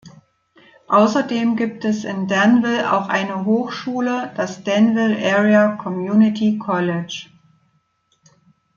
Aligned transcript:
Außerdem 0.87 1.55
gibt 1.57 1.85
es 1.85 2.05
in 2.05 2.25
Danville 2.27 2.91
auch 2.91 3.07
eine 3.07 3.45
Hochschule, 3.45 4.33
dass 4.35 4.63
Danville 4.63 5.15
Area 5.19 5.75
Community 5.75 6.57
College. 6.57 7.27